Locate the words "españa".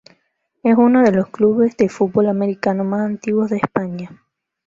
3.57-4.09